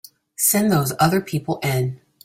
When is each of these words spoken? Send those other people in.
Send 0.35 0.71
those 0.71 0.93
other 0.99 1.21
people 1.21 1.59
in. 1.61 2.01